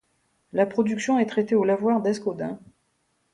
La 0.51 0.65
production 0.65 1.19
est 1.19 1.27
traitée 1.27 1.53
au 1.53 1.63
lavoir 1.63 2.01
d'Escaudain. 2.01 2.59